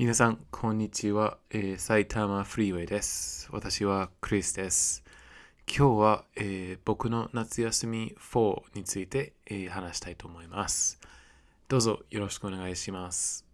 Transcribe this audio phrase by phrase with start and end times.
[0.00, 3.50] 皆さん、こんにちは、えー、埼玉フリーウェイです。
[3.52, 5.04] 私はクリスです。
[5.66, 10.98] 今日は、えー、僕の夏休み4について、えー、話したいと思います。
[11.68, 13.44] どうぞよろしくお願いします。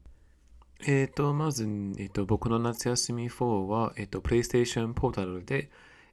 [0.82, 5.68] えっ、ー、と、まず、えーと、僕の夏休み4は、え、ー、と、PlayStation ポータルで、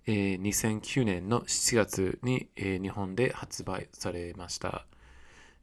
[0.07, 4.87] えー、2009年の7月に、えー、日本で発売されました。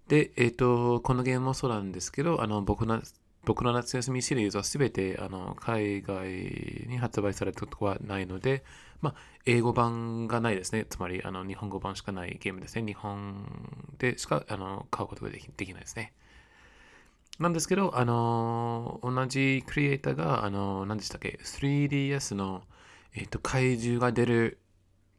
[0.07, 3.03] で、えっ、ー、と、このゲームもそうなんですけど、あの僕の
[3.45, 8.65] 僕の夏休みシリーズはすべてあの海外に発売されたことはないので、
[9.01, 9.15] まあ、
[9.47, 10.85] 英語版がないですね。
[10.89, 12.85] つまりあの日本語版しかないゲームですね。
[12.85, 13.47] 日本
[13.99, 16.13] でしかあの買うことができできないですね。
[17.41, 22.63] なんですけど、あの同じクリエイターが、あの何でしたっけ ?3DS の、
[23.15, 24.59] えっ、と怪獣が出る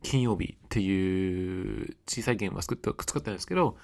[0.03, 3.75] 金曜日っていう小さいゲームを作った作ったんですけど、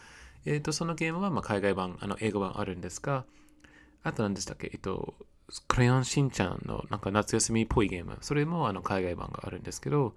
[0.45, 3.25] えっ、とそのゲームはまあ海外版、あの英語版あるんですが、
[4.07, 4.69] あと何でしたっけ？
[4.73, 5.15] えっと、
[5.67, 8.17] クレヨンしんちゃんのなんか夏休みっぽいゲーム。
[8.21, 10.15] それもあの海外版があるんですけど、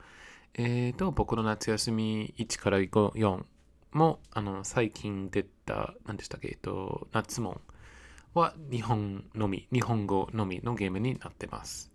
[0.55, 3.45] えっ、ー、と、僕の夏休み1から4
[3.91, 6.51] もあの最近出た、何でしたっけ？
[6.51, 7.61] えっと、夏門
[8.33, 11.91] は日本のみ、日本語のみのゲームになってます。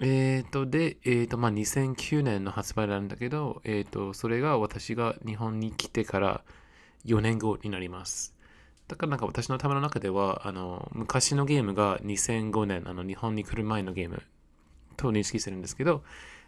[0.00, 6.44] えっ、ー、と、で、えっ、ー、と、まあ、2009年の発売なんだけど、えっ、と、それが私が日本に来てから
[7.06, 8.35] 4年後になります。
[8.88, 14.22] だからなんか私の頭の中では、あの、昔のゲームが2005年、あの、日本に来る前のゲーム
[14.96, 16.04] と認識するんですけど、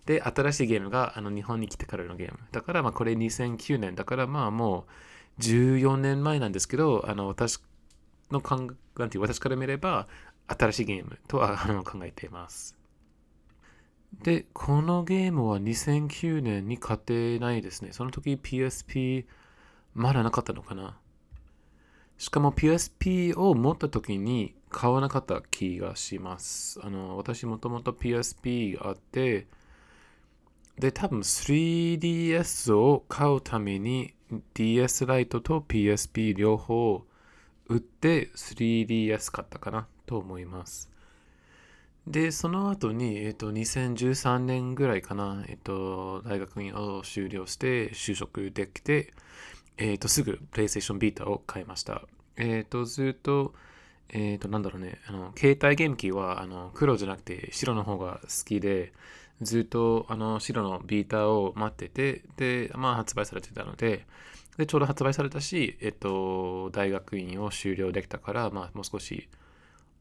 [0.06, 2.38] で、新しいゲームがあの日本に来てからのゲーム。
[2.52, 4.86] だからまあこれ2009年、だからまあも
[5.38, 7.60] う14年前なんですけど、あの、私
[8.30, 10.08] の考えなんて、私から見れば
[10.48, 12.76] 新しいゲームとは あの考えています。
[14.22, 17.92] で、このゲームは2009年に買ってないですね。
[17.92, 19.26] その時 PSP
[19.94, 20.96] まだなかったのかな？
[22.18, 26.80] しかも PSP を持った時に買わなかった気がします。
[26.82, 29.46] あの、私もともと PSP があって、
[30.78, 34.14] で、多分 3DS を買うために
[34.54, 37.04] DS ライトと PSP 両方
[37.68, 40.90] 売って 3DS 買ったかなと思います。
[42.06, 49.12] で、その後に、えっ、と、2013年ぐらいかな、えっ、と、大学院を修了して就職できて、
[49.78, 52.02] えっ、ー、と、すぐ PlayStation Vita を買いました。
[52.36, 53.54] えっ、ー、と、ずっと、
[54.10, 58.92] えっ、ー、と、なんだろうね、あの、携帯ゲーム機は、あの、黒じゃなくて白の方が好きで、
[59.40, 64.06] ずっと、あの、白のビーターを待ってて、で、まあ、発売されてたので、
[64.56, 69.28] で、ちょうど発売されたし、えっと、大学院を修了できたから、まあ、もう少し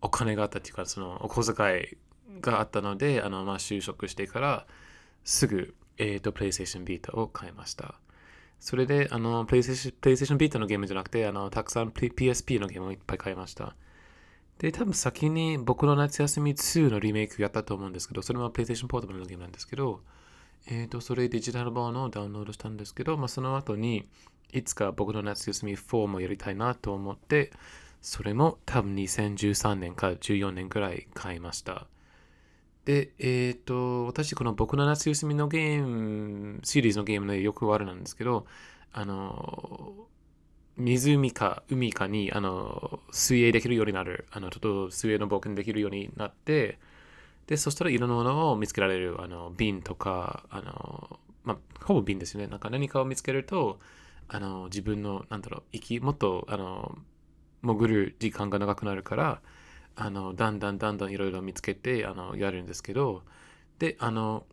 [0.02, 4.66] お金があったっていうか、その、お小遣いがあったので、あの、まあ、就職してから、
[5.24, 7.96] すぐ、えっと、PlayStation Vita を買いました。
[8.60, 13.76] それで、あの、プレイステーションビータのゲームじゃなくて、あの、たくさん PSP のゲームをいっぱい買いました。
[14.60, 20.02] で、多分先に僕の夏休み2のリメイクやったと思うんですけど、それも PlayStation Portable のゲームなんですけど、
[20.66, 24.08] えっ、ー、と、それデジタル版をダウンロードしたんですけど、まあ、その後に、
[24.52, 27.52] いつか僕の夏休み4もやりたいなと思って、
[28.02, 31.88] それも多分2013年か14年くらい買いました。
[32.88, 38.46] で、えっ、ー、と、私、この僕の夏休みのゲーム、シリーズのゲームでよくあるなんですけど、
[38.94, 40.08] あの、
[40.78, 46.80] 湖か海かにあの水泳できるようになる、あのちょっと水泳の冒険できるようになって、
[47.48, 52.48] で、そしたらいろんなものを見つけられる、あの瓶とか、あの、まあ、ほぼ瓶ですよね。
[52.48, 53.82] なんか何かを見つけると、
[54.30, 56.98] あの自分の、なんだろう、息、もっとあの
[57.64, 59.42] 潜る時間が長くなるから、
[59.98, 63.24] あのだんだんだんだんいろいろ見つけてあのやるんですけど
[63.80, 64.46] であの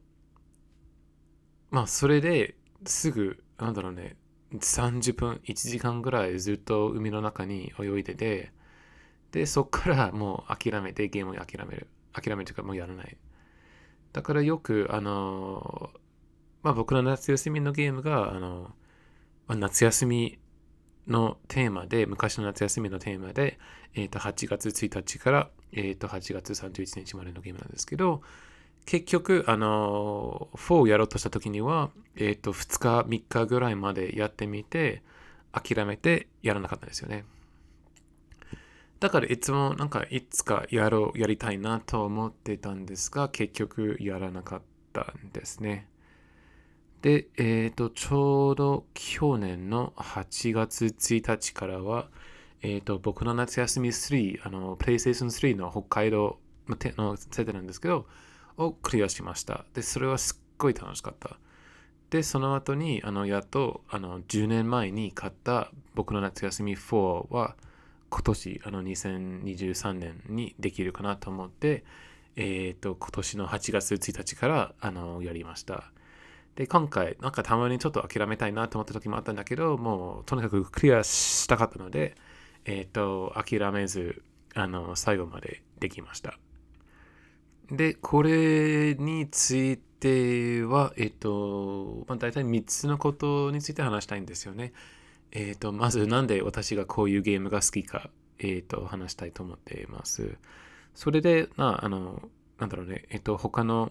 [1.70, 2.56] まあそれで
[2.86, 4.16] すぐなんだろうね
[4.52, 8.52] 30分1時間ぐらいずっと海の中に泳いでて
[9.32, 11.88] でそっからもう諦めてゲームを諦める。
[12.12, 13.16] 諦めるというかもうやらない。
[14.12, 15.90] だからよくあの
[16.62, 18.70] まあ僕の夏休みのゲームがあの、
[19.48, 20.38] まあ、夏休み
[21.06, 23.58] のテーマで、昔の夏休みのテーマで、
[23.94, 28.22] えー、と8月1日から、えー、と8月31日までのゲームなんですけど、
[28.86, 35.02] 結局、あのー、4をやろうとした時には、えっ、ー、と、2日、3日ぐらいまでやってみて、
[35.52, 37.24] 諦めてやらなかったんですよね。
[39.00, 44.62] だからいつもなんかいつかやろう、やりたいなと思ってたんですが、結局やらなかっ
[44.92, 45.88] たんですね。
[47.04, 52.08] で、えっ、ー、と、ちょうど去年の8月1日からは、
[52.62, 58.06] えっ、ー、と、僕の夏休み3、あの、PlayStation 3の北海道の設定なんですけど、
[58.56, 59.66] をクリアしました。
[59.74, 61.36] で、それはすっごい楽しかった。
[62.08, 67.54] で、その後に、あの、やっと、あの、10年前に買った僕の夏休み4は
[68.08, 71.84] 今年、あの2023年にできるかなと思って、
[72.36, 75.92] えっ、ー、と、今年の8月1日からあのやりました。
[76.56, 82.14] で、今回、なんかたまにちょっと諦めたいなと思った時もあったんだけど、もうとにかくクリアしたかったので、
[82.64, 84.22] えっ、ー、と、諦めず、
[84.54, 86.38] あの、最後までできました。
[87.70, 94.72] で、これについては、えっ、ー、と、まあ、大体3つのことについて話したいんですよね。
[95.32, 100.36] えっ、ー、と、まずなんで私がこういうゲームが好きか、えっ、と、話したいと思っています。
[100.94, 102.28] それで、まあ、あの、
[102.58, 103.90] なんだろうね、えっ、と、他の、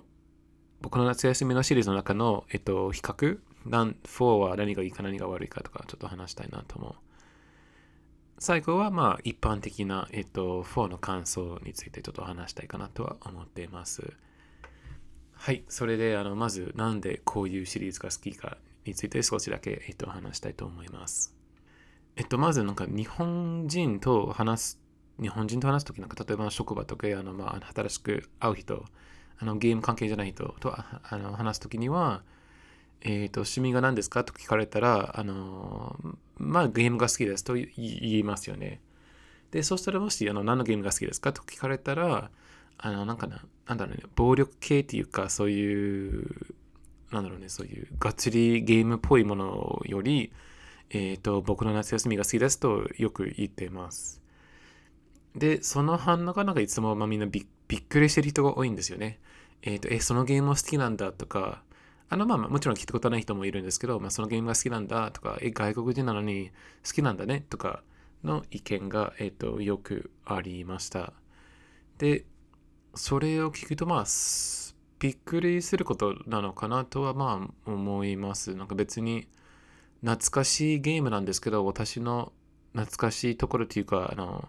[0.84, 6.96] 僕の夏休みのシリーズの中の、えっと、比較、4は何がいいか何が悪いかとか、ちょっと話したいなと思う。
[8.38, 14.12] 最後は、まあ、一般的な、えっと、4の感想についてちょっと話したいかなとは思っています。
[15.32, 21.34] はい、それで、あの、まず、なんでこういうシリーズが好きかについて少しだけ、えっと、話したいと思います。
[22.18, 24.80] えっと、まず、なんか、日本人と話す、
[25.22, 28.84] 日本人と話すとき、なんか、例えば職場とか、あの、まあ、新しく会う人、
[29.40, 32.24] あの、ゲーム関係じゃない人とあの話すときには、
[33.02, 34.24] え、ー、と、趣味が何ですか？
[34.24, 35.98] と聞かれたら、あの、
[36.38, 38.80] まあ、ゲームが好きですと言いますよね。
[39.52, 41.34] で、そしたらもし、あの、何のゲームが好きですか？
[41.34, 42.32] と聞かれたら、
[42.78, 46.56] あの、なんかな、なんだろうね、暴力系っていうか、そういう、
[47.12, 50.32] なんだろうね、そういう、がっつりゲームっぽいものより、
[50.90, 54.22] えっ、ー、と、僕の夏休みが好きですとよく言っています。
[55.36, 59.20] で、その反応がなんかいつも、まあ、みんなびっびっくりしてる人が多いんですよね。
[59.64, 61.64] えっ、ー、と、え、そのゲームも好きなんだとか、
[62.08, 66.52] あの、まあ、もちろん聞いたことない人もいるんですけど、まあ、そのゲームが好きなんだとか、え、外国人なのに
[66.86, 67.82] 好きなんだねとか
[68.24, 71.14] の意見が、えっ、ー、と、よくありました。
[71.98, 72.26] で、
[72.94, 74.06] それを聞くと、まあ、
[75.00, 78.54] びっくりすることなのかなとは、まあ、思います。
[78.54, 79.28] なんか別に、
[80.02, 82.34] 懐かしいゲームなんですけど、私の
[82.74, 84.48] 懐かしいところというか、あの、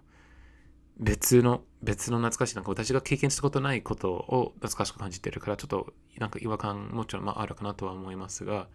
[0.99, 8.69] 別の、別の懐かしい、なんか私が経験したことないことを懐かしく感じてるから、ちょっとなんか違和感もちろんまああるかなとは思いますが、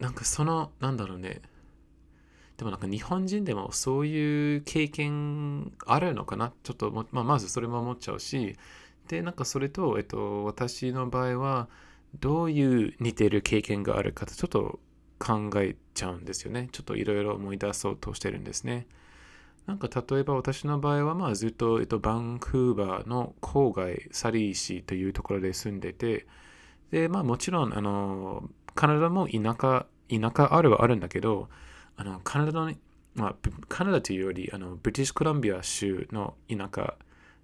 [0.00, 1.42] なんかその、なんだろうね、
[2.56, 6.52] でもなんか日本人でもそういう経験あるのかな？
[6.64, 8.56] ちょっとまあ、まずそれも思っちゃうし、
[9.06, 11.68] で、なんかそれと、えっと、私の場合は、
[12.18, 14.80] どういう似てる経験があるかとちょっと
[15.18, 16.68] 考えちゃうんですよね。
[16.72, 18.86] ちょっといろいろ思い出そうとしてるんですね。
[19.68, 26.26] なんか例えば私の場合はまあずっと、えっと、バンクーバーの郊外サリー市というところで住んでて
[26.90, 31.50] でまあもちろんあのカナダも田舎田舎あるはあるんだけど
[31.98, 32.72] あのカナダの、
[33.14, 33.34] まあ、
[33.68, 36.94] カナダというよりあのブリティッシュコロンビア州の田舎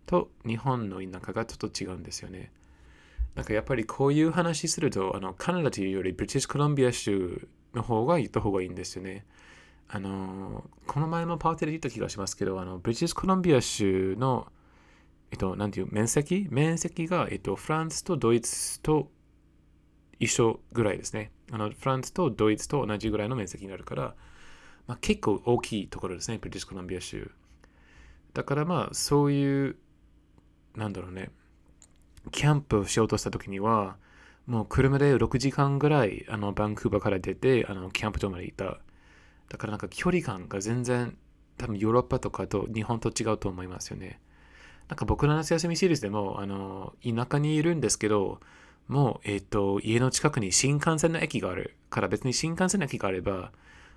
[0.06, 2.52] と日本の田舎がちょっと違うんですよね。
[3.34, 9.26] なんかやっぱりこういう話するとあのカナダというよりブリティッシュコロンビア州の方が言った方がいいんですよね。
[9.88, 14.48] あの、この前もパーティーで言った気がしますけど、あの、ブリティスコロンビア州の、
[15.30, 16.46] えっと、なんていう、面積？
[16.50, 19.10] 面積が、えっと、フランスとドイツと
[20.18, 21.32] 一緒ぐらいですね。
[21.52, 24.14] あの、フランスとドイツと同じぐらいの面積になるから、
[24.86, 27.30] まあ、結構大きいところですね、ブリティスコロンビア州。
[28.32, 29.76] だからまあ、そういう、
[30.76, 31.30] なんだろうね、
[32.32, 33.96] キャンプをしようとした時には、
[34.46, 38.78] もう車で6時間ぐらい、あの、バンクーバーから出て、あの、キャンプ場まで行った。
[39.54, 41.16] だからなんか距離感が全然
[41.58, 44.20] 多分ヨーロッパとかと日本と違うと思いますよね。
[44.88, 48.40] なんか僕の夏休みシリーズでも、あの、田舎にいるんですけど、
[48.88, 53.52] もう、えっ、ー、と、家の近くに新幹線の駅があるから別に新幹線の駅があれば、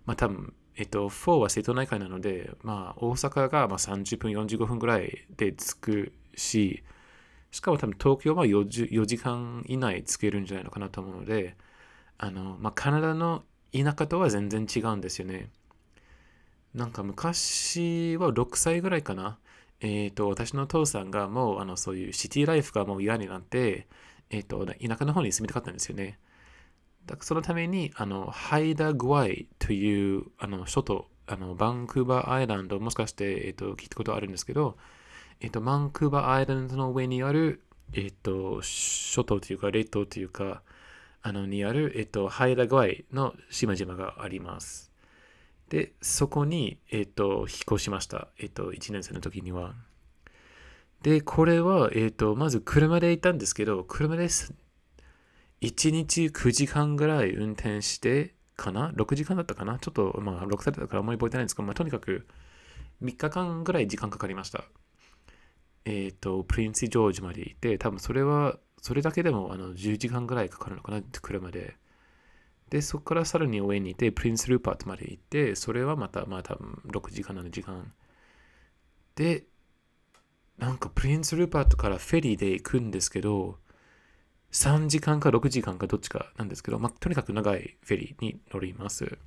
[0.06, 6.84] まあ多分、えっ、ー、と、4は瀬戸内海なので、まあ大阪がまあ30分、45分ぐらいで着くし、
[7.50, 11.58] しかも多分東京は 4, 4時間以内着けるんじゃないのかなと思うので、
[12.20, 13.44] あの、まあカナダの
[13.84, 15.50] 田舎とは全然違うんですよね。
[16.74, 19.38] なんか昔は6歳ぐらいかな。
[19.80, 23.88] えっ、ー、と、私の父さんがもうあのそういうシティライフがもう嫌になって、
[24.30, 26.20] えっ、ー、と、田舎の方に住みたかったんですよね。
[27.06, 34.78] だからそのために、あの、ハイダ・グワイというあの諸島、あのバンクーバーアイランド、もしかして、えっ、ー、と、聞いたことあるんですけど、
[35.40, 40.62] えっ、と、バンクーバーアイランドの上にある、えっ、と、諸島というか、列島というか、
[41.22, 44.92] あのにある、えっと、ハイラグアイの島々があります。
[45.70, 48.30] で、そこに、えっと、引っ越しました。
[48.40, 49.76] えっと、1年生の時には。
[51.02, 54.54] で、これは、えっと、まず車で行ったんですけど、車です
[55.62, 59.80] 1日9時間ぐらい運転してかな ?6 時間だったかな？
[59.80, 62.28] ちょっと、まあ、6歳だったからあんまり覚えてないんですけど、まあ、とにかく
[63.04, 64.64] 3日間ぐらい時間かかりました。
[65.86, 71.76] えっ、と、プリンス・ジョージまで行って、多分それはそれだけでもあの10時間ぐらいかかるのかなって車で。
[72.70, 77.92] で、そこからさらに上に行って、プリンスルーパートまで行って、それはまた、まあ多分6時間、7時間。
[79.16, 79.44] で、
[80.58, 83.58] なんかプリンスルーパートからフェリーで行くんですけど、
[84.54, 89.18] 3時間か6時間かどっちかなんですけど、まあ、とにかく長いフェリーに乗ります。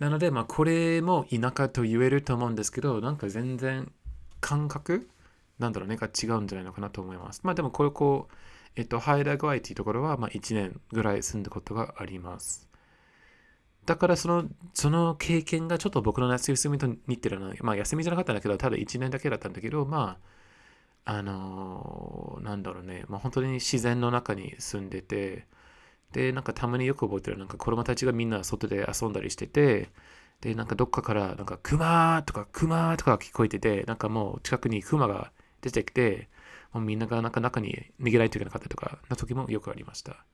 [0.00, 3.92] なので、まあ、これも田舎と言えると思うんですけど、なんか全然
[4.40, 5.08] 感覚
[5.58, 7.40] なんだろうね、が違うんじゃないのかなと思います。
[7.44, 8.34] まあでも、これこう、
[8.76, 12.68] えっと、ハイラグアイっていうところは、まあ1年ぐらい住んだことがあります。
[13.86, 17.52] だからその、その経験がちょっと僕の夏休みと似てるな。
[17.62, 20.18] まあ休みじゃなかったんだけど、ただ1年だけだったんだけど、ま
[21.04, 25.46] あ、あのー、なんだろうね、まあ本当に自然の中に住んでて、
[26.12, 29.90] で、なんかたまによく覚えてる、なんか子供たちがみんな外で遊んだりしてて、
[30.40, 36.28] で、なんかどっかから、なんか、クマーとか、クマーとか聞こえてて、なんかもう近くにクマが出てきて、
[36.72, 40.24] もうみんながなんか中に逃げないといけなかったとか、な時もよくありました。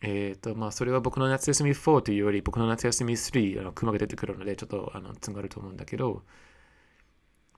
[0.00, 6.22] えっ、ー、と、まあ、それは僕の夏休み4というより、僕の夏休み3、あの、クマが出てくるので、ちょっと、あの、つがると思うんだけど、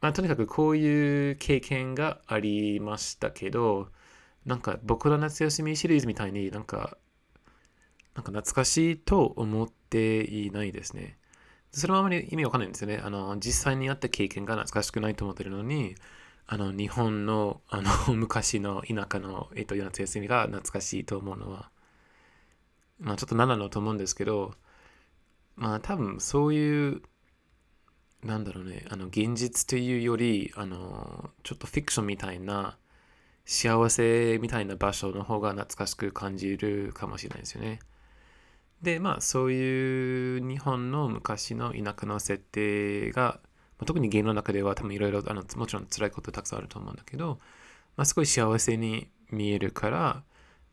[0.00, 3.88] まあ、とにかくこういう経験がありましたけど、
[4.46, 6.96] なんか僕の夏休みシリーズみたいになんか
[8.14, 11.16] なんか懐かしいと思っていないですね。
[11.72, 13.00] それはあまり意味わかんないんですよね。
[13.02, 15.94] あの、実際にあった経験が懐かしくないと思ってるのに、
[16.52, 21.70] あの、日本の、あの、 昔の田舎の、えっと、夏休みが懐かしいと思うのは、
[22.98, 24.56] まあ、ちょっと何なのと思うんですけど、
[25.54, 27.02] まあ、多分、そういう、
[28.24, 32.76] なんだろうね、あの、現実というより、あの、ちょっとフィクションみたいな、
[33.44, 37.78] 幸せみたいな場所の方が懐かしく感じるかもしれないですよね。
[38.82, 43.40] で、まあ、そういう日本の昔の田舎の設定が、
[43.80, 47.40] まあ、特にゲームの中では多分いろいろ、あのもちろん辛いことたくさんあると思うんだけど、
[47.96, 50.22] まあ、すごい幸せに見えるから、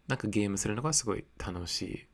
[0.08, 2.06] なんかゲームするのがすごい楽しい。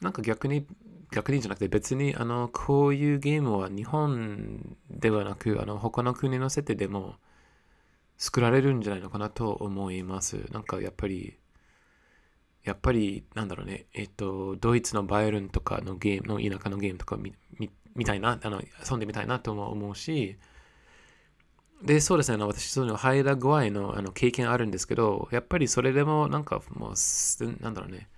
[0.00, 0.66] なんか逆に、
[1.12, 7.16] 逆にじゃなくて別に、あの、こういうゲームは日本ではなく、あの、他の国の設定でも
[8.16, 10.46] 作られるんじゃないのかなと思います。
[10.52, 11.38] なんかやっぱり、
[12.64, 17.34] やっぱり、なんだろうね、えっと、ドイツのバイエルンとかのゲーム、の田舎のゲームとか見
[17.98, 20.38] 見たいな、あの遊んでみたいなとも思うし、
[21.82, 28.08] で、そうですね、私、そのハイラ具合のあの経験あるんですけど、やっぱりそれでも、なんかもう、なんだろうね、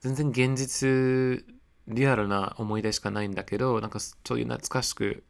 [0.00, 1.44] 全然現実、
[1.88, 5.24] リアルな思い出しかないんだけど、なんかそういう懐かしく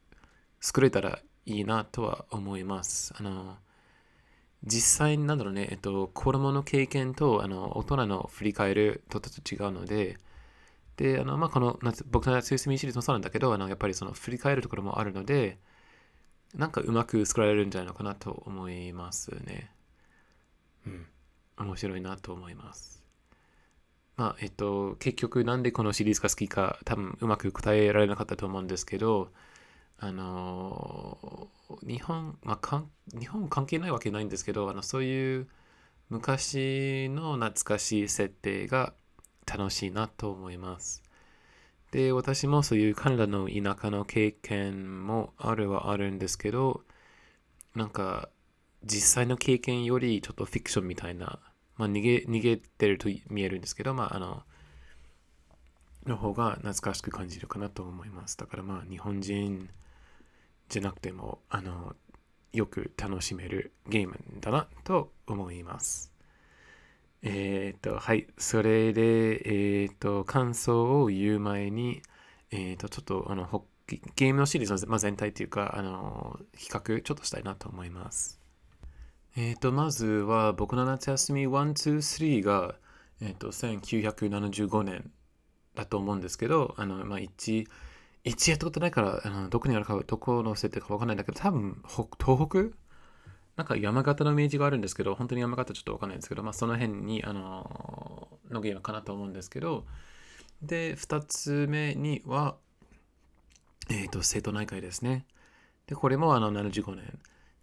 [0.61, 3.15] 作れたらいいなとは思います。
[3.17, 3.57] あの、
[4.65, 10.19] 実際なんだろうね、えっと、子供の経験とあの大人の振り返るとちょっと違うので、
[11.01, 15.59] で、あの、まあ、この夏僕の夏休みシリーズもそうなんだけど、あの、やっぱりその振り返るところもあるので、
[16.55, 19.73] なんかうまく作られるんじゃないのかなと思いますね。
[20.87, 21.07] うん。
[21.57, 23.03] 面白いなと思います。
[24.17, 29.33] まあ、えっと、結局なんでこのシリーズが好きか多分うまく答えられなかったと思うんですけど、
[29.99, 31.49] あの
[31.83, 32.85] 日本、まあ、か
[33.19, 35.49] 日本関係ないわけないんですけどあのそういう
[36.09, 38.95] 昔の懐かしい設定が
[39.51, 41.03] 楽しいなと思います。
[41.91, 46.83] で、私もそういうカナダの田舎の経験もあるはあるんですけど、
[47.75, 48.29] なんか
[48.85, 51.41] 実際の経験よりちょっとフィクションみたいな、
[51.77, 54.43] まあ逃げ、逃げてると見えるんですけど、まああの、
[56.07, 58.37] の方が懐かしく感じるかなと思います。
[58.39, 59.69] だからまあ日本人
[60.69, 61.97] じゃなくても、あの、
[62.53, 66.10] よく楽しめるゲームだなと思います。
[67.23, 68.27] えっ、と、はい。
[68.39, 72.03] それで、えっ、と、感想を言う前に、
[72.51, 73.65] えっ、と、ちょっと、あの、
[74.17, 78.41] ゲームのシリーズの、まあ、全体というか、あの、比較ちょっとしたいなと思います。
[79.37, 82.75] えっ、と、まずは、僕の夏休み1、2、3が、
[83.21, 85.11] えっ、と、1975年
[85.75, 87.67] だと思うんですけど、あの、まあ、1、
[88.25, 91.83] 一やったことないから、あのどこにあるか、どこの設定かわかんないんだけど、多分、
[92.19, 92.77] 東北
[93.61, 99.85] なんか山形のイメージがあるんですけど、本当に山形ちょっとわかんないんですけど、まあその辺に、あの、のゲームかなと思うんですけど、
[100.63, 102.57] で、二つ目には、
[103.91, 105.27] えっ、ー、と、瀬戸内海ですね。
[105.87, 107.19] で、これもあの75年。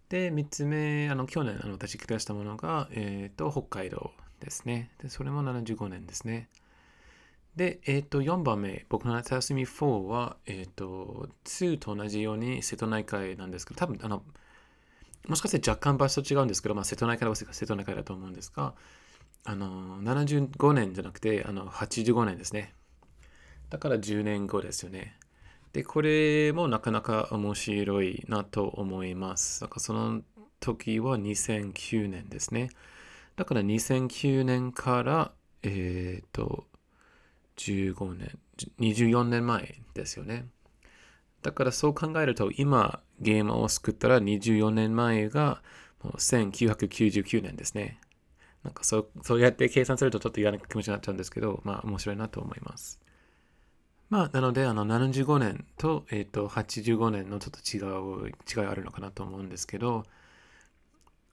[0.08, 4.92] で、三つ目、あの、去年、あの、私クリアしたものが、えっ、ー、と、北海道ですね。
[5.02, 6.48] で、それも75年ですね。
[7.56, 14.22] で、えっ、ー、と、4番目、僕の夏休み4は、えっ、ー、と、2と同じように瀬戸内海なんですけど、多分、あの、
[15.26, 18.74] もしかして若干場所違うんですけど、まあ、瀬戸内海は瀬戸内海だと思うんですが、
[19.44, 22.74] あの、75年じゃなくて、あの、85年ですね。
[23.70, 25.18] だから10年後ですよね。
[25.72, 29.60] で、これもなかなか面白いなと思います。
[29.60, 30.22] だからその
[30.60, 32.70] 時は2009年ですね。
[33.36, 35.32] だから2009年から、
[35.62, 36.66] えっ、ー、と、
[37.56, 38.38] 15年、
[38.80, 40.46] 24年前ですよね。
[41.48, 45.62] だからそう考えると、今ゲームを作ったら24年前が
[46.02, 47.98] もう1999年ですね。
[48.62, 53.00] なんかそうそうやって計算するとちょっと嫌な気持ちになっちゃうんですけど、まあ面白いなと思います。
[54.10, 60.04] まあ、なので、あの、75年と、え、ー、と、85年のちょっと違う、違いあるのかなと思うんですけど、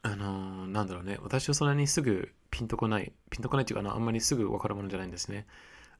[0.01, 5.45] あの、なんだろうね、私はそんなにすぐピンとこない、ピンとこないっていうか、あの、あんまりすぐわかるものじゃないんですね。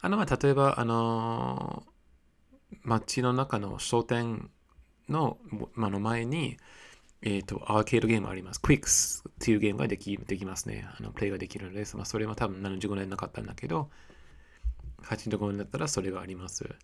[0.02, 1.86] あの、まあ、例えば、あの、
[2.84, 4.50] 街の中の商店
[5.10, 5.38] の、
[5.74, 6.58] まあの前に、
[7.22, 8.62] えっ、ー、と、アーケードゲームあります。
[8.62, 10.88] クイックスっていうゲームができできますね。
[11.00, 11.98] あの、プレイができるのです。
[11.98, 13.90] まあ、それは多分75年なかったんだけど、
[15.04, 16.76] 85年だったらそれがあります。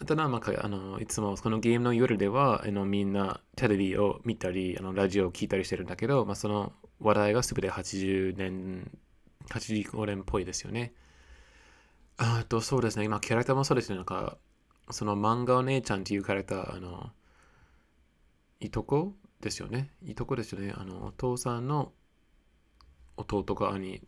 [0.00, 8.90] あとは、まあ、あのいつもこのゲームの夜ではあのみんなテレビを見たりあのラジオを聞いたりしてるんだけど、まあ、その話題が全て80年、
[9.48, 10.92] 85年っぽいですよね。
[12.16, 14.38] あとそうですね、今キャラクターもそうですね、なんか
[14.92, 17.10] その漫画お姉ちゃんっていうキャラクター、あの、
[18.60, 19.14] いとこ？
[19.40, 19.90] ですよね。
[20.04, 20.72] いとこですよね。
[20.76, 21.92] あの、お父さんの
[23.16, 24.00] 弟か兄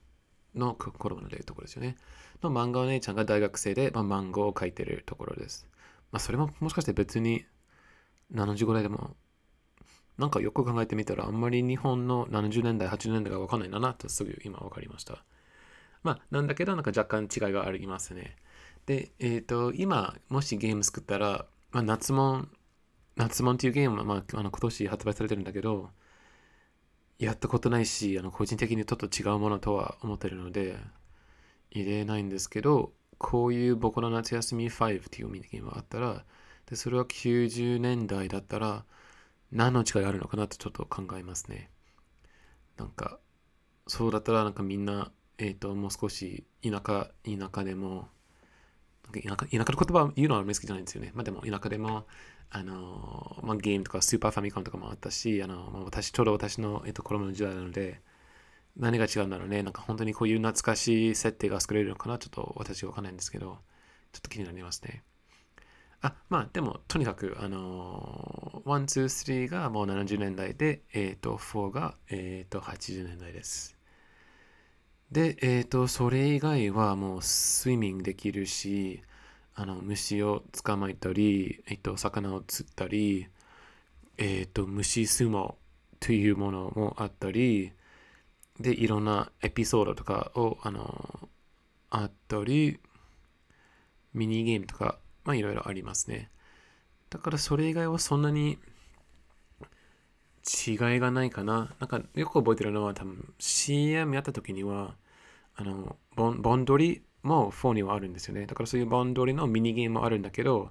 [0.55, 1.97] の子供のところですよね。
[2.43, 5.67] の漫画お姉ちゃんが大学生で、まあ、漫画を描いてるところです。
[6.13, 7.45] まあ、それももしかして別に
[8.33, 9.17] 70ぐらいでも、
[10.19, 15.25] なんかよく考えてみたら、あんまり日本の70年代、80年代がわかんないんだなとすぐ今わかりました。
[16.05, 18.37] まあ、なんだけど、なんか若干違いがありますね。
[18.87, 22.51] で、えっ、ー、と、今、もしゲーム作ったら、まあ、夏門、
[23.17, 25.91] 夏門っていうゲームは、まあ、あの今年発売されてるんだけど、
[27.19, 30.77] やったことないし、あの個人的にちょっと違うものとは思ってるので、
[31.71, 36.25] 入れないんですけど、こういう僕の夏休み5っていうミニゲームがあったら、
[36.67, 38.85] でそれは90年代だったら、
[39.53, 41.71] 何の違いあるのかなとちょっと考えますね。
[42.77, 43.19] なんか、
[43.87, 48.09] そうだったらなんかみんな、えっ、ー、と、もう少し田舎、田舎でも、
[49.13, 51.13] 田舎の言葉を言うのはあんまり好きじゃないんですよね。
[51.15, 52.07] まあでも田舎でも、
[52.51, 58.01] あの、まあ、ゲームとかスーパーファミコンとかもあったし、あの、まあ、私、ちょうど私の、えっと、子供の時代なので、
[58.77, 59.63] 何が違うんだろうね。
[59.63, 62.19] なんか本当にこういう懐かしい設定が作れるのかな？
[62.19, 63.59] ちょっと私はわかんないんですけど、
[64.13, 65.05] ちょっと気になりますね。
[66.01, 73.77] あ、まあでも、とにかく、あのー、1、2、3がもう70年代で、えっ、ー、と、4が、えっ、ー、と、80年代です。
[75.11, 79.03] で、えっ、と、それ以外はもうスイミングできるし、
[79.55, 83.29] あの虫を捕まえたり、えっと、魚を釣ったり、
[84.19, 85.55] えっと、虫相撲
[86.01, 87.73] というものもあったり、
[88.61, 91.29] で、いろんなエピソードとかを、あの、
[91.91, 92.81] あったり、
[94.13, 96.31] ミニゲームとか、まあいろいろありますね。
[97.11, 98.59] だからそれ以外はそんなに
[100.67, 101.75] 違いがないかな。
[101.81, 104.97] なんかよく覚えてるのは多分 CM やった時には、
[105.57, 108.47] あの、ボンボンドリも4にはあるんですよね。
[108.47, 110.71] だからそういうバンドリのミニゲームもあるんだけど、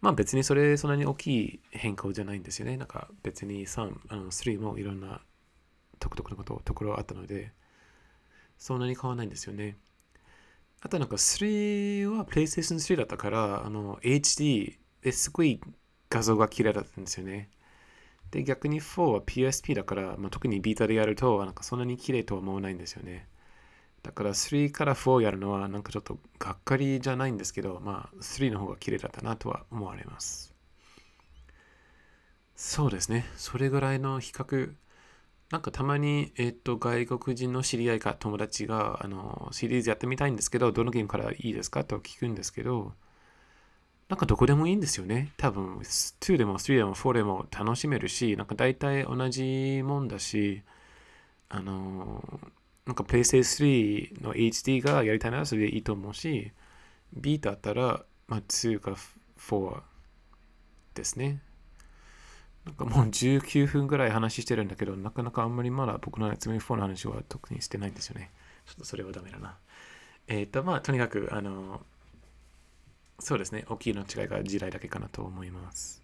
[0.00, 2.76] まあ別にそれそんなに大きい変更じゃないんですよね。
[2.76, 5.20] なんか別に3、あの3もいろんな
[6.00, 7.52] 独特なことところあったので、
[8.58, 9.76] そんなに変わらないんですよね。
[10.80, 15.60] あとなんか3は PlayStation 3だったから、あの HD ですごい
[16.10, 17.50] 画像が綺麗だったんですよね。
[18.30, 23.28] で、逆に4は PSP だから、まあ、特にビータでやると、なんかそんなに綺麗とは思わないんですよね。
[24.02, 30.54] だから3から4やるのはなんかちょっとがっかりじゃないんですけど、まあ3の方が綺麗だったなとは思われます。
[32.54, 33.26] そうですね。
[33.36, 34.74] それぐらいの比較。
[35.50, 42.94] なんかたまに、えっ、と、外国人の知り合いか友達が、あの、シリーズやってみたいんですけど、どのゲームからいいですかと聞くんですけど、
[44.08, 45.32] なんかどこでもいいんですよね。
[45.36, 50.62] 多分、2でも3でも4でも楽しめるし、なんか大体同じもんだし、
[51.48, 52.22] あの
[52.86, 53.40] なんか PlayStation
[54.18, 56.52] 3の HD がやりたいならそれでいいと思うし、
[57.12, 58.96] B だったら、まあ、2か
[59.38, 59.82] 4
[60.94, 61.40] ですね。
[62.64, 68.30] なんかもう19分ぐらい話してるんだけど、なかなかあんまりまだ僕の夏目4の話は特にしてないんですよね。
[68.66, 69.56] ちょっとそれはダメだな。
[70.28, 71.84] えっ、ー、と、まあ、とにかく、あの、
[73.18, 76.02] そうですね、大きいの違いが地雷だけかなと思います。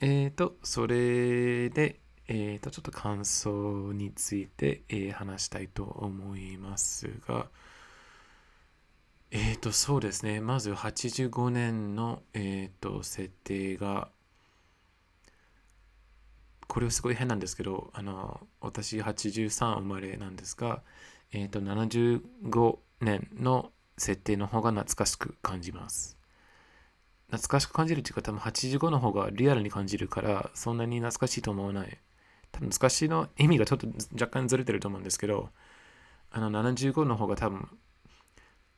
[0.00, 7.48] えっ、ー、と、それで、えー、と、ちょっと感想について、えー、話したいと思いますが、
[9.30, 10.40] えっ、と、そうですね。
[10.40, 14.10] まず85年の、えっ、と、設定が、
[16.66, 20.82] これはすごい変なんですけど、あの、私83生まれなんですが、
[21.32, 23.70] えっ、と、75年の
[24.00, 26.16] 設定の方が懐かしく感じます。
[27.26, 31.98] 懐かしく感じるっていうか、多分85の方がリアルに感じるから、そんなに懐かしいと思わない。
[32.50, 35.50] 多分難しいの意味がちょっと若干ずれてると思うんですけど、
[36.30, 37.68] あの75の方が多分、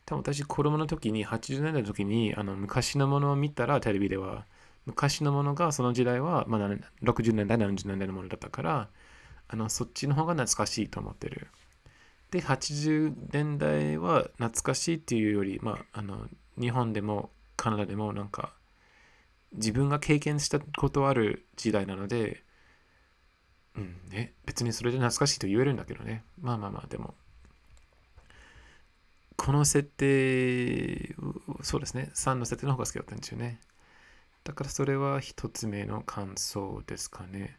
[0.07, 4.45] 多分私子供の時に、80年代の時に、あの昔のものを見たらテレビでは、
[4.87, 6.69] 昔のものがその時代は、まあ、
[7.03, 8.89] 60年代、70年代のものだったから、
[9.49, 11.47] あのそっちの方が懐かしいと思ってる。
[12.33, 16.27] で、80年代は懐かしいっていうより、まあ、あの
[16.59, 18.55] 日本でもカナダでもなんか
[19.53, 22.43] 自分が経験したことある時代なので、
[23.77, 26.25] うんね、別にそれで懐かしいと言えるんだけどね。
[26.41, 27.15] まあまあまあ、でも。
[29.37, 31.15] この設定、
[31.63, 32.11] そうですね。
[32.15, 33.61] 3の設定の方が好きだったんですよね。
[34.45, 37.59] だからそれは一つ目の感想ですかね。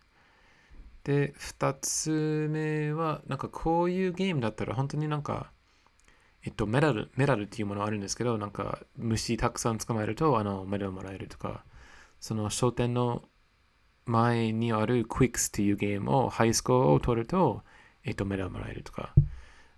[1.03, 5.51] で、二つ目は、なんかこういうゲームだったら本当になんか、
[6.45, 11.63] えっと、メダル、メダルっていうものあるんですけど、なんか虫たくさん捕まえると、あの、メダルもらえるとか、
[12.19, 13.23] その商店の
[14.05, 17.63] 前にある Quicks っていうゲームをハイスコアを取ると、
[18.03, 19.13] えっと、メダルもらえるとか。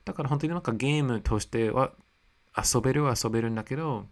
[0.06, 1.92] だから本当になんかゲームとしては
[2.56, 4.06] 遊べるは遊べるんだけど、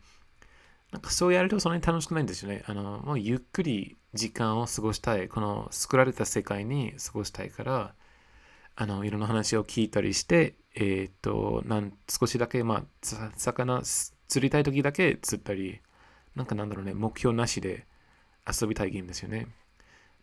[0.92, 2.64] なんかそうやるとそんなに楽しくないんですよね。
[2.68, 5.28] あの、もうゆっくり時間を過ごしたい。
[5.28, 7.96] この作られた世界に過ごしたいから、
[8.76, 15.82] あの、いろんな話を聞いたりして、えっ、と、なん少しだけ、まあ、魚釣りたい時だけ釣ったり、
[16.36, 17.86] なんかなんだろうね、目標なしで
[18.48, 19.48] 遊びたいゲームですよね。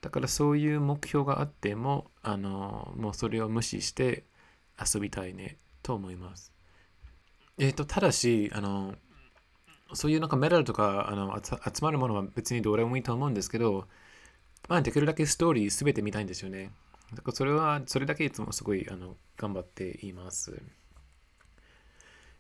[0.01, 4.25] だからそういう目標があっても、あの、もうそれを無視して
[4.79, 6.53] 遊びたいねと思います。
[7.59, 8.95] えっ、と、ただし、あの、
[9.95, 13.87] そういうなんかメダルとかあの集まるものは別にどれもいいと思うんですけど、
[14.69, 16.73] まあ、できるだけストーリーすべて見たいんですよね。
[17.15, 20.63] だからそれは、それだけいつもすごいあの頑張っています。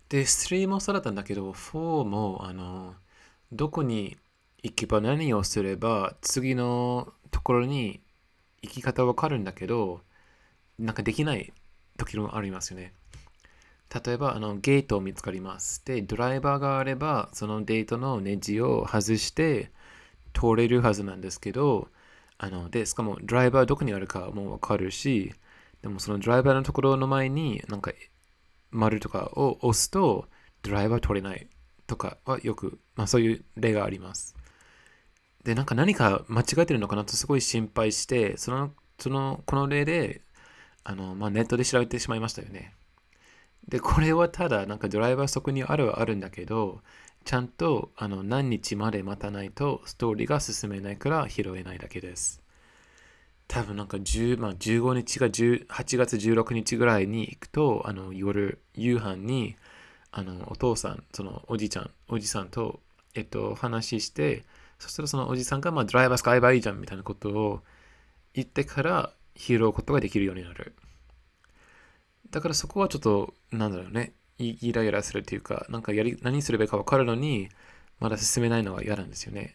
[0.09, 2.97] で、3もそうだったんだけど、4も、あの、
[3.53, 4.17] どこに
[4.63, 8.01] 行けば何をすれば次のところに
[8.63, 10.03] 行き方わかるんだけど、
[10.79, 11.53] なんかできない
[11.99, 12.95] 時もありますよね。
[13.93, 15.85] 例えば、あの、ゲートを見つかります。
[15.85, 19.73] で、ドライバーがあれば、そのデートのネジを外して
[20.33, 21.89] 通れるはずなんですけど、
[22.39, 25.33] あの、で、しかもドライバーどこにあるかもわかるし、
[25.83, 27.93] でもそのドライバーのところの前になんか
[28.71, 30.29] 丸とかを押すと
[30.63, 31.49] ドライバー取れない
[31.87, 34.37] とかはよく、まあそういう例があります。
[35.45, 40.23] で、なんか何か間違えてるのかなとすごい心配して、その、その、この例で、
[40.85, 42.75] あの、まあ、ネットで調べてしまいましたよね。
[43.69, 46.81] で、これはただ、なんかドライバーそこにあるはあるんだけど、
[47.25, 52.43] ちゃんとあの何日まで待たないとストーリーが進めないから拾えないだけです。
[53.47, 59.57] 多分なんか10、まあ、15日が8月16日ぐらいに行くと、あの夜、夕飯に
[60.13, 62.81] あのお父さん、そのおじちゃん、おじさんと、
[63.15, 64.45] えっと、話して、
[64.79, 67.61] そしたらそのおじさんが、まあ、ドライバー使えばいいじゃんみたいなことを
[68.35, 70.75] 言ってから拾うことができるようになる。
[72.31, 77.49] だからそこはちょっと、なんだろうね、イライラするっていうか、なんかやり何すればいいか分かるのに、
[77.99, 79.55] まだ進めないのは嫌なんですよね。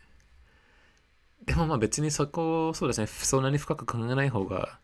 [1.46, 4.80] でもまあ別にそこを、そうですね、そんなに深く考えない方が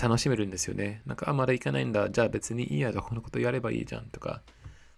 [0.00, 1.02] 楽しめるんですよね。
[1.06, 4.42] なんか、あ、まだ行かないんだ、じゃあ別にいいや、このことやればいいじゃんとか、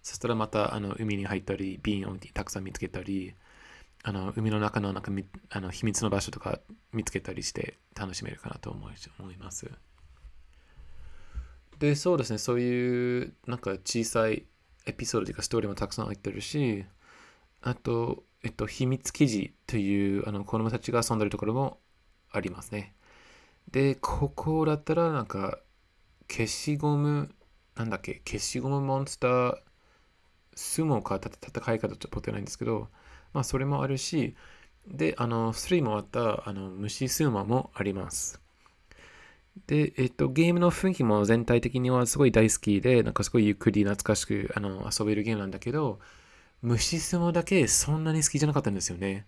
[0.02, 3.34] そしたらまたあの海に入ったり、瓶をたくさん見つけたり、
[4.02, 5.12] あの海の中のなんか
[5.50, 6.58] あの秘密の場所とか
[6.92, 9.70] 見つけたりして楽しめるかなと思います。
[11.80, 14.44] で、そうですね、そういうなんか小さい
[14.86, 16.84] エピソードというかストーリーもたくさん入ってるし、
[17.62, 21.78] あと、えっと、秘密記事というあの子供たちが遊んでるところも
[22.30, 22.94] ありますね。
[23.72, 25.58] で、ここだったらなんか
[26.28, 27.34] 消しゴム、
[27.76, 29.54] なんだっけ、消しゴムモンスター、
[30.54, 32.88] 相撲か戦い方ちょっとポテないんですけど、
[33.32, 34.36] まあ、それもあるし、
[34.86, 38.40] で、あの、3もあったあの虫スーマもあります。
[39.66, 46.00] で、えっと、ゲームの雰囲気も全体的にはすごい大好きで、なんかすごいゆっくり懐かしくあの遊べるゲームなんだけど、
[46.62, 49.26] 虫相撲だけそんなに好きじゃなかったんですよね。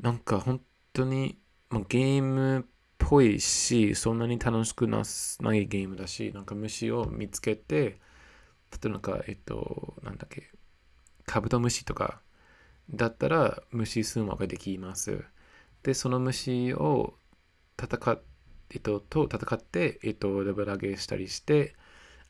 [0.00, 0.60] なんか本
[0.92, 1.38] 当に、
[1.70, 2.64] まあ、ゲームっ
[2.98, 5.02] ぽいし、そんなに楽しくな
[5.40, 8.00] ないゲームだし、なんか虫を見つけて、
[8.72, 10.50] 例えばなんか、えっと、なんだっけ、
[11.26, 12.20] カブトムシとか、
[12.90, 15.24] だったら虫数話ができます。
[15.82, 17.14] で、その虫を
[17.80, 18.20] 戦っ、
[18.70, 21.74] えっと、と戦って、えっと、レベル上げしたりして、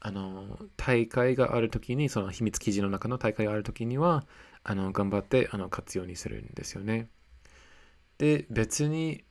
[0.00, 4.26] あの、大会があるときに、その秘密記事の中の大会があるときには、
[4.64, 7.08] あの、頑張って、あの、活用にするんですよね。
[8.18, 9.24] で、別に、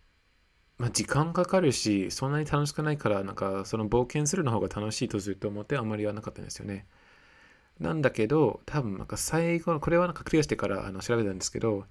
[0.77, 6.85] まあ、時間かかるし、そんなに楽しくないから、なんか、その冒険するの方が楽しいとずっと思って、あんまりやらなかったんですよね。
[7.79, 11.85] なんだけど、多分なんか最後の、これはなんかクリアしてからあの調べたんですけど、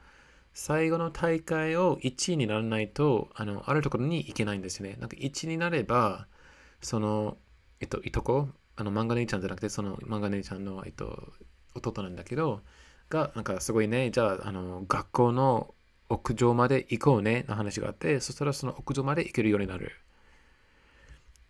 [0.54, 4.96] 最後の大会を1位にならないと、あの、あるところに行けないんですよね。
[5.00, 6.28] なんか1位になれば、
[6.80, 7.36] その、
[7.80, 11.32] えっと、いとこ、あの、漫画姉ちゃんじゃなくて、その漫画姉ちゃんの、えっと、
[11.74, 12.62] 弟なんだけど、
[13.10, 15.74] が、なんかすごいね、じゃあ、あの、学校の
[16.08, 19.92] 屋上まで行こうね、の話があって、そしたらその屋上まで行けるようになる。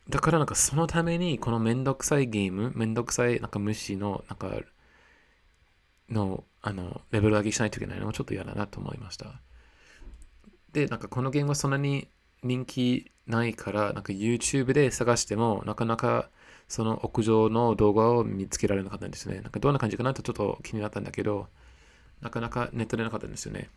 [0.09, 4.51] だからなんかそのために、このめんどくさいゲーム、めんどくさいなんか虫の、なんか、
[6.11, 9.41] の、あの、レベル上げしないといけないのもちょっと嫌だなと思いました。
[10.73, 12.09] で、なんかこのゲームはそんなに
[12.43, 16.29] 人気ないから、なんか YouTube で探しても、なかなか
[16.69, 19.37] その屋上の動画を見つけられなかったんですね。
[19.37, 21.49] なんかどんな感じかなとちょっと気になったんだけど、
[22.21, 23.69] なかなかネットでなかったんですよね。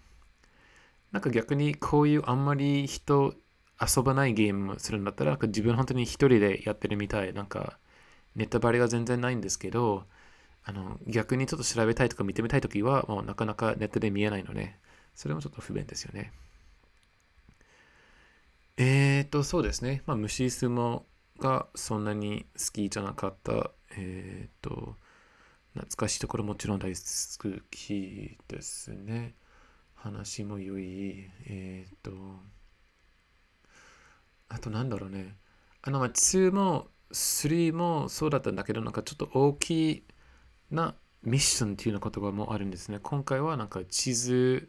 [1.11, 3.33] なんか逆にこういうあんまり人
[3.79, 7.33] 遊ばないゲームするんだったら、なんか自分本当に一人でやってるみたい。
[7.33, 7.77] なんか
[8.35, 10.05] ネタバレが全然ないんですけど、
[10.67, 14.75] あの逆にちょっと調べたいとか見てみたいときは、もうなかなかネットで見えないので、
[15.15, 16.33] それもちょっと不便ですよね。
[18.75, 20.03] えーと、そうですね。
[20.05, 21.03] まあ、虫相撲
[21.39, 23.71] がそんなに好きじゃなかった。
[23.91, 24.97] えーと、
[25.73, 29.35] 懐かしいところもちろん大好きですね。
[29.95, 31.29] 話も良い。
[31.45, 32.11] えーと、
[34.49, 35.37] あとなんだろうね。
[35.81, 40.03] あの、まあ、2も3もそうだったんだけど、なんかちょっと大きい
[40.71, 42.99] なミッションっていうような言葉もあるんですね。
[43.01, 44.67] 今回はなんか地図、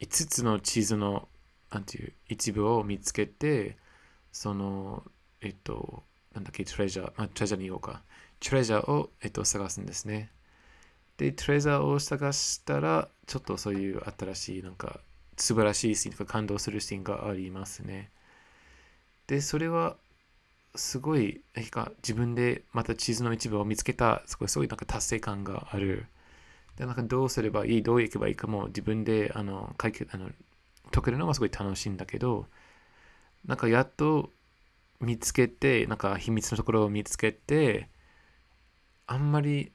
[0.00, 1.28] 5つの地図の
[1.70, 3.76] なんていう一部を見つけて、
[4.32, 5.04] その、
[5.40, 6.02] えっと、
[6.34, 8.02] なんだっけ、トレジャー、あ、トレジャーに言おうか。
[8.40, 10.30] トレジャーを、えっと、探すんですね。
[11.16, 15.00] で、トレジャーを探したら、ちょっとそういう新しい、なんか、
[15.36, 18.10] 素晴らしいシーンとか感動するシーンがありますね。
[19.26, 19.96] で、それは、
[20.78, 26.06] すごい、何か自分でまた地図の一部を見つけた、すごい、すごいなんか達成感がある。
[26.76, 30.30] で、なんかどうすればいい、どう行けばいいかも自分で、あの、解決、あの、
[30.90, 32.46] 解けるのがすごい楽しいんだけど、
[33.46, 34.30] なんかやっと
[35.00, 37.88] 見つけて、なんか秘密のところを見つけて、
[39.06, 39.72] あんまり、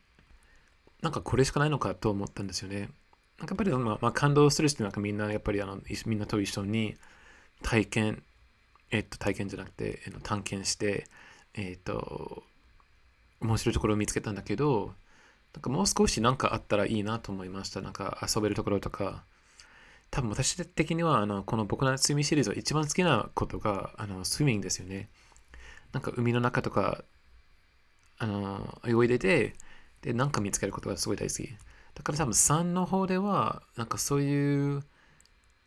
[1.02, 2.90] なんかこれしかないのかと思ったんですよね。
[3.40, 6.96] なんかやっぱり、まあ、まあ、感動する人なんかみんなやっぱりあのみんなと一緒に
[7.62, 8.24] 体験、
[8.94, 11.08] えっと、体験じゃなくて、えっと、探検して、
[11.56, 12.44] えっと、
[13.42, 14.94] 面白いところを見つけたんだけど、
[15.54, 17.82] なんかもう少しなんかあったらいいなと思いました。
[17.82, 19.24] なんか遊べるところとか、
[20.12, 25.10] 多分私的にはあのこの僕のスイミングシリーズは一番好きなことがあのスイミングですよね。
[25.92, 27.04] なんか海の中とか
[28.20, 29.56] あの泳いでて
[30.04, 31.50] でなんか見つけることがすごい大好き。
[31.96, 34.84] だから多分3の方ではなんかそういう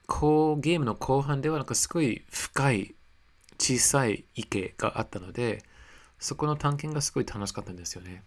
[0.07, 2.95] こうゲームの後半ではなんかすごい深い
[3.59, 5.63] 小さい池があったので
[6.19, 8.23] そこの探検がすごい楽しかったんですよね。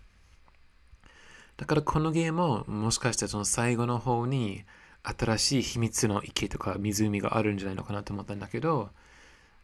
[1.57, 4.63] だからこのゲームももしかしてその最後の方に
[5.03, 8.89] 新しい秘密の池とか湖があるんじゃないのかなと思ったんだけど、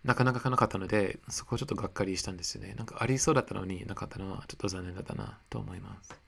[0.04, 2.74] なかなかなかったので、そこをちょっとがっかりしたんですよね。
[2.78, 6.20] なんかありそうだったのになかったのはちょっと残念だったなと思います。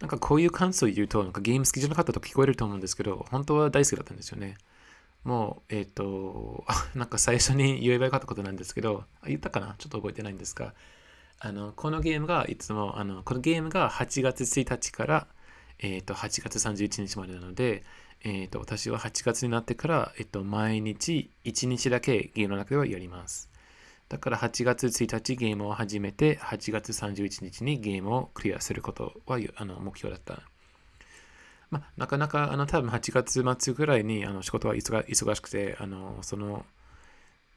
[0.00, 4.56] なんかこういう感想を言うと、なんかゲーム好きじゃなかったと聞こえると思うんですけど、本当は大好きだったんですよね。
[5.24, 9.74] もう、えっ、ー、と、 なんか最初に言えばよかったことなんですけど、言ったかな？
[9.78, 10.74] ちょっと覚えてないんですが、
[11.38, 15.26] あの、このゲームがいつも、あの、このゲームが8月1日から
[15.82, 17.82] えー、と8月31日までなので、
[18.22, 23.50] えー、と私は8月になってから、えー、と毎日1日だけゲームの中ではやります。
[24.08, 30.42] だから8月1日ゲームを始めて、8月31日にゲームをクリアすることはあの目標だった。
[31.72, 36.64] まあ、なかなかあの多分8月末ぐらいにあの仕事は忙しくて、あのその、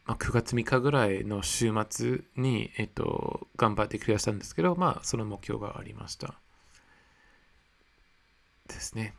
[0.05, 6.35] まあ、9月3日ぐらいの週末に、えっと、頑張ってクリアしたんですけど、まあ、その目標がありました。
[8.67, 9.15] ですね。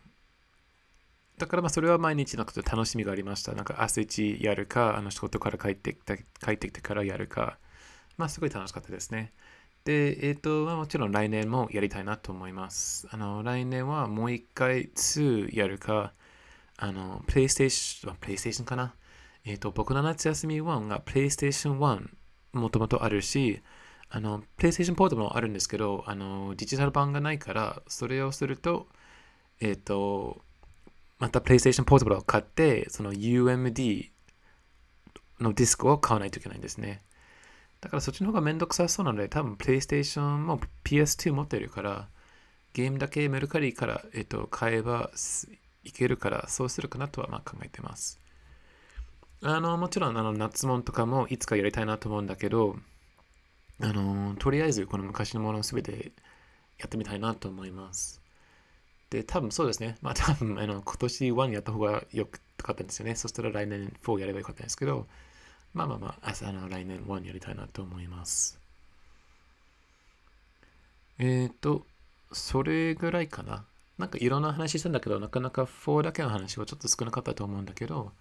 [1.39, 3.53] だからまあそれは毎日なくて楽しみがありました。
[3.53, 7.59] なんか朝一やるか、あの仕事から帰ってきた帰ってきてからやるか、
[8.19, 9.33] まあすごい楽しかったですね。
[9.87, 13.07] で、えっ、ー、と、もちろん来年もやりたいなと思います。
[13.13, 16.13] あの、来年はもう一回2やるか、
[16.77, 18.95] あの、プレイステーション、プレイステーションかな？
[19.45, 22.09] えっ、ー、と、僕の夏休み1がプレイステーション1
[22.55, 23.63] もともとあるし、
[24.11, 28.89] あの、プレイステーションポートもあるんですけど、あの、デジタル版がないから、それをすると、
[29.61, 30.43] えっ、ー、と、
[31.21, 34.11] また PlayStation Portable を買って、その UMD
[35.39, 37.03] のディスクを買わないといけないんですね。
[37.87, 42.09] だからそっちの方がめんどくさそうなので、多分 PlayStation も PS2 持ってるから、
[42.73, 45.13] ゲームだけメルカリから、えっ、と買えば
[45.85, 48.19] いけるから、そうするかなとはま考えてます。
[49.41, 52.77] あの、もちろんあの夏もんとかもいつかやりたいなと思うんだけど、
[53.81, 56.11] あの、とりあえずこの昔のものをすべて
[56.79, 58.21] やってみたいなと思います。
[59.11, 59.97] で、多分そうですね。
[60.03, 63.15] まあ多分あの今年1やった方がよかったんですよね。
[63.15, 65.07] そしたら来年4やればよかったんですけど、
[65.77, 68.59] まあまあまあ、あの来年1やりたいなと思います。
[71.19, 71.87] えっ、ー、と、
[72.33, 73.67] それぐらいかな。
[73.99, 78.13] なんかいろんな話したんだけど、なかなか4だけの話はちょっと少なかったと思うんだけど、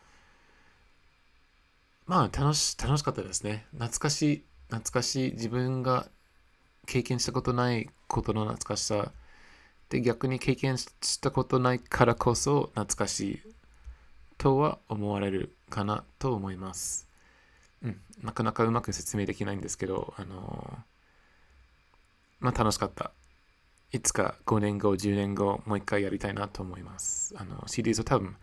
[2.08, 3.66] まあ楽し楽しかったですね。
[3.72, 6.10] 懐かしい、懐かしい自分が
[6.86, 9.14] 経験したことないことの懐かしさ
[9.88, 10.88] で逆に経験し
[11.22, 13.42] たことないからこそ懐かしい
[14.38, 17.15] とは思われるかなと思います。
[17.86, 20.78] うん、なかなかうまく説明できないんですけど、あの
[22.40, 23.12] まあ楽しかった。
[23.92, 27.34] いつか5年後、10年後、もう一回やりたいなと思います。
[27.38, 28.36] あのシリーズを多分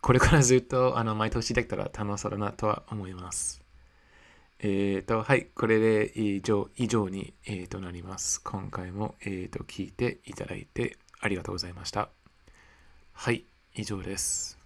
[0.00, 3.62] これからずっとあの毎年できたら楽しそうだなとは思います。
[4.60, 8.40] えっ、ー、と、はい、これで以上以上に、えー、となります。
[8.42, 12.10] 今回も、えー、と聞いていただいてありがとうございました。
[13.12, 14.57] はい、以上です。